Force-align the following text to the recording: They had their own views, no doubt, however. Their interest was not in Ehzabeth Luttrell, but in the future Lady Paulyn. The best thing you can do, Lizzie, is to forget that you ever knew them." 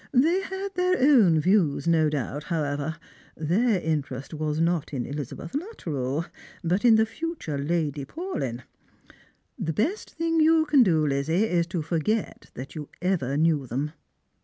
They 0.11 0.41
had 0.41 0.73
their 0.73 0.97
own 0.99 1.39
views, 1.39 1.87
no 1.87 2.09
doubt, 2.09 2.45
however. 2.45 2.95
Their 3.37 3.79
interest 3.79 4.33
was 4.33 4.59
not 4.59 4.95
in 4.95 5.05
Ehzabeth 5.05 5.53
Luttrell, 5.53 6.25
but 6.63 6.83
in 6.83 6.95
the 6.95 7.05
future 7.05 7.59
Lady 7.59 8.03
Paulyn. 8.03 8.63
The 9.59 9.73
best 9.73 10.09
thing 10.09 10.39
you 10.39 10.65
can 10.65 10.81
do, 10.81 11.05
Lizzie, 11.05 11.43
is 11.43 11.67
to 11.67 11.83
forget 11.83 12.49
that 12.55 12.73
you 12.73 12.89
ever 12.99 13.37
knew 13.37 13.67
them." 13.67 13.91